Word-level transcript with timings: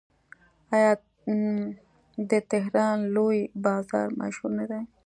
آیا 0.75 0.91
د 2.29 2.31
تهران 2.51 2.97
لوی 3.15 3.39
بازار 3.65 4.07
مشهور 4.21 4.51
نه 4.59 4.65
دی؟ 4.69 4.81